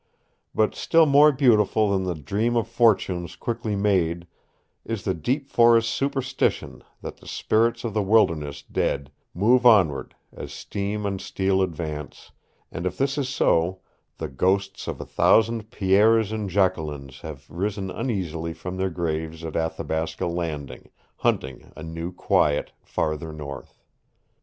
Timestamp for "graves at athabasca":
18.89-20.25